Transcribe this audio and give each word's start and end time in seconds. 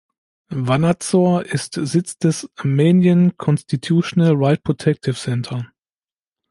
Wanadsor 0.49 1.45
ist 1.45 1.75
Sitz 1.75 2.17
des 2.17 2.49
Armenian 2.55 3.37
Constitutional 3.37 4.33
Right-Protective 4.35 5.13
Centre. 5.13 5.67